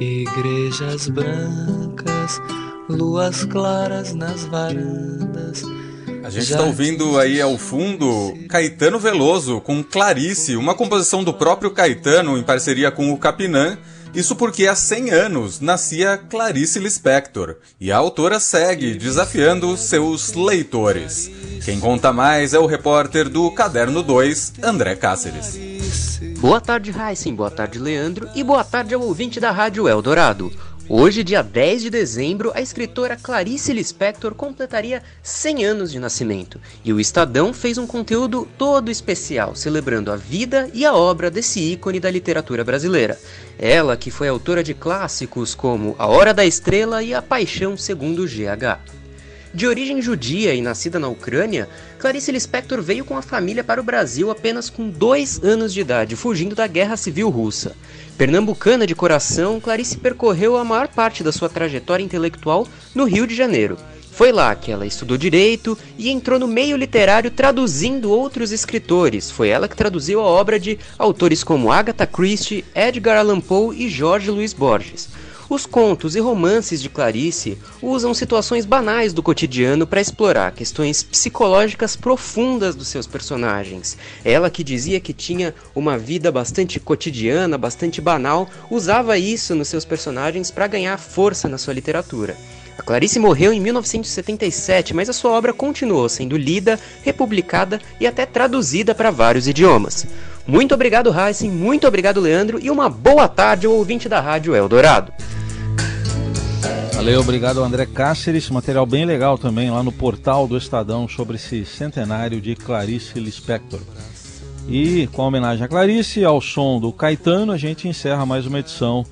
Igrejas 0.00 1.08
brancas, 1.08 2.42
luas 2.88 3.44
claras 3.44 4.12
nas 4.12 4.44
varandas. 4.44 5.62
A 6.24 6.30
gente 6.30 6.50
está 6.50 6.62
ouvindo 6.62 7.18
aí 7.18 7.40
ao 7.40 7.56
fundo 7.56 8.34
Caetano 8.48 8.98
Veloso 8.98 9.60
com 9.60 9.84
Clarice, 9.84 10.56
uma 10.56 10.74
composição 10.74 11.22
do 11.22 11.32
próprio 11.32 11.70
Caetano 11.70 12.36
em 12.36 12.42
parceria 12.42 12.90
com 12.90 13.12
o 13.12 13.18
Capinã. 13.18 13.78
Isso 14.14 14.36
porque 14.36 14.68
há 14.68 14.76
100 14.76 15.10
anos 15.10 15.60
nascia 15.60 16.16
Clarice 16.16 16.78
Lispector 16.78 17.56
e 17.80 17.90
a 17.90 17.96
autora 17.96 18.38
segue 18.38 18.94
desafiando 18.94 19.76
seus 19.76 20.32
leitores. 20.34 21.28
Quem 21.64 21.80
conta 21.80 22.12
mais 22.12 22.54
é 22.54 22.58
o 22.58 22.66
repórter 22.66 23.28
do 23.28 23.50
Caderno 23.50 24.04
2, 24.04 24.54
André 24.62 24.94
Cáceres. 24.94 25.58
Boa 26.38 26.60
tarde, 26.60 26.94
Heisen, 26.96 27.34
boa 27.34 27.50
tarde, 27.50 27.78
Leandro, 27.78 28.28
e 28.36 28.44
boa 28.44 28.62
tarde 28.62 28.94
ao 28.94 29.00
ouvinte 29.00 29.40
da 29.40 29.50
Rádio 29.50 29.88
Eldorado. 29.88 30.52
Hoje, 30.86 31.24
dia 31.24 31.42
10 31.42 31.82
de 31.82 31.90
dezembro, 31.90 32.52
a 32.54 32.60
escritora 32.60 33.16
Clarice 33.16 33.72
Lispector 33.72 34.34
completaria 34.34 35.02
100 35.22 35.64
anos 35.64 35.90
de 35.90 35.98
nascimento, 35.98 36.60
e 36.84 36.92
o 36.92 37.00
Estadão 37.00 37.54
fez 37.54 37.78
um 37.78 37.86
conteúdo 37.86 38.46
todo 38.58 38.90
especial, 38.90 39.56
celebrando 39.56 40.12
a 40.12 40.16
vida 40.16 40.68
e 40.74 40.84
a 40.84 40.94
obra 40.94 41.30
desse 41.30 41.58
ícone 41.58 41.98
da 41.98 42.10
literatura 42.10 42.62
brasileira. 42.62 43.18
Ela 43.58 43.96
que 43.96 44.10
foi 44.10 44.28
autora 44.28 44.62
de 44.62 44.74
clássicos 44.74 45.54
como 45.54 45.96
A 45.98 46.06
Hora 46.06 46.34
da 46.34 46.44
Estrela 46.44 47.02
e 47.02 47.14
A 47.14 47.22
Paixão 47.22 47.78
Segundo 47.78 48.26
GH. 48.26 49.03
De 49.54 49.68
origem 49.68 50.02
judia 50.02 50.52
e 50.52 50.60
nascida 50.60 50.98
na 50.98 51.06
Ucrânia, 51.06 51.68
Clarice 52.00 52.32
Lispector 52.32 52.82
veio 52.82 53.04
com 53.04 53.16
a 53.16 53.22
família 53.22 53.62
para 53.62 53.80
o 53.80 53.84
Brasil 53.84 54.28
apenas 54.28 54.68
com 54.68 54.90
dois 54.90 55.40
anos 55.44 55.72
de 55.72 55.80
idade, 55.80 56.16
fugindo 56.16 56.56
da 56.56 56.66
Guerra 56.66 56.96
Civil 56.96 57.30
Russa. 57.30 57.76
Pernambucana 58.18 58.84
de 58.84 58.96
coração, 58.96 59.60
Clarice 59.60 59.96
percorreu 59.96 60.56
a 60.56 60.64
maior 60.64 60.88
parte 60.88 61.22
da 61.22 61.30
sua 61.30 61.48
trajetória 61.48 62.02
intelectual 62.02 62.66
no 62.92 63.04
Rio 63.04 63.28
de 63.28 63.36
Janeiro. 63.36 63.78
Foi 64.10 64.32
lá 64.32 64.56
que 64.56 64.72
ela 64.72 64.86
estudou 64.86 65.16
direito 65.16 65.78
e 65.96 66.10
entrou 66.10 66.36
no 66.36 66.48
meio 66.48 66.76
literário 66.76 67.30
traduzindo 67.30 68.10
outros 68.10 68.50
escritores. 68.50 69.30
Foi 69.30 69.50
ela 69.50 69.68
que 69.68 69.76
traduziu 69.76 70.20
a 70.20 70.24
obra 70.24 70.58
de 70.58 70.80
autores 70.98 71.44
como 71.44 71.70
Agatha 71.70 72.08
Christie, 72.08 72.64
Edgar 72.74 73.18
Allan 73.18 73.40
Poe 73.40 73.76
e 73.76 73.88
Jorge 73.88 74.32
Luiz 74.32 74.52
Borges. 74.52 75.08
Os 75.48 75.66
contos 75.66 76.16
e 76.16 76.20
romances 76.20 76.80
de 76.80 76.88
Clarice 76.88 77.58
usam 77.82 78.14
situações 78.14 78.64
banais 78.64 79.12
do 79.12 79.22
cotidiano 79.22 79.86
para 79.86 80.00
explorar 80.00 80.52
questões 80.52 81.02
psicológicas 81.02 81.96
profundas 81.96 82.74
dos 82.74 82.88
seus 82.88 83.06
personagens. 83.06 83.98
Ela 84.24 84.48
que 84.48 84.64
dizia 84.64 85.00
que 85.00 85.12
tinha 85.12 85.54
uma 85.74 85.98
vida 85.98 86.32
bastante 86.32 86.80
cotidiana, 86.80 87.58
bastante 87.58 88.00
banal, 88.00 88.48
usava 88.70 89.18
isso 89.18 89.54
nos 89.54 89.68
seus 89.68 89.84
personagens 89.84 90.50
para 90.50 90.66
ganhar 90.66 90.98
força 90.98 91.46
na 91.46 91.58
sua 91.58 91.74
literatura. 91.74 92.36
A 92.78 92.82
Clarice 92.82 93.18
morreu 93.18 93.52
em 93.52 93.60
1977, 93.60 94.94
mas 94.94 95.08
a 95.08 95.12
sua 95.12 95.32
obra 95.32 95.52
continuou 95.52 96.08
sendo 96.08 96.36
lida, 96.36 96.78
republicada 97.02 97.80
e 98.00 98.06
até 98.06 98.26
traduzida 98.26 98.94
para 98.94 99.10
vários 99.10 99.46
idiomas. 99.46 100.06
Muito 100.46 100.74
obrigado, 100.74 101.14
Heisen, 101.16 101.50
muito 101.50 101.86
obrigado, 101.86 102.20
Leandro, 102.20 102.58
e 102.60 102.70
uma 102.70 102.88
boa 102.90 103.28
tarde 103.28 103.66
ao 103.66 103.72
ouvinte 103.72 104.08
da 104.08 104.20
Rádio 104.20 104.54
Eldorado. 104.54 105.12
Valeu, 106.94 107.20
obrigado 107.20 107.62
André 107.62 107.86
Cáceres, 107.86 108.48
material 108.50 108.86
bem 108.86 109.04
legal 109.04 109.36
também 109.36 109.70
lá 109.70 109.82
no 109.82 109.92
portal 109.92 110.46
do 110.46 110.56
Estadão 110.56 111.08
sobre 111.08 111.36
esse 111.36 111.64
centenário 111.64 112.40
de 112.40 112.54
Clarice 112.54 113.18
Lispector. 113.18 113.80
E 114.68 115.06
com 115.08 115.22
a 115.22 115.26
homenagem 115.26 115.64
a 115.64 115.68
Clarice, 115.68 116.24
ao 116.24 116.40
som 116.40 116.80
do 116.80 116.92
Caetano, 116.92 117.52
a 117.52 117.56
gente 117.56 117.88
encerra 117.88 118.24
mais 118.24 118.46
uma 118.46 118.60
edição 118.60 119.04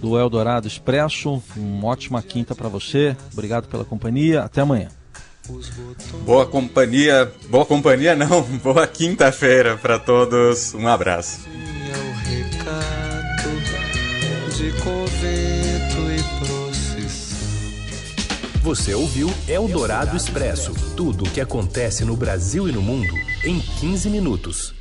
do 0.00 0.18
Eldorado 0.18 0.66
Expresso. 0.66 1.42
Uma 1.56 1.88
ótima 1.88 2.22
quinta 2.22 2.54
para 2.54 2.68
você. 2.68 3.16
Obrigado 3.32 3.68
pela 3.68 3.84
companhia. 3.84 4.42
Até 4.42 4.62
amanhã. 4.62 4.88
Boa 6.24 6.46
companhia, 6.46 7.32
boa 7.48 7.66
companhia 7.66 8.14
não, 8.14 8.42
boa 8.62 8.86
quinta-feira 8.86 9.76
para 9.76 9.98
todos. 9.98 10.74
Um 10.74 10.86
abraço. 10.86 11.40
Você 18.62 18.94
ouviu 18.94 19.28
Eldorado 19.48 20.16
Expresso 20.16 20.72
tudo 20.94 21.24
o 21.24 21.30
que 21.30 21.40
acontece 21.40 22.04
no 22.04 22.14
Brasil 22.16 22.68
e 22.68 22.72
no 22.72 22.82
mundo 22.82 23.12
em 23.42 23.58
15 23.58 24.08
minutos. 24.08 24.79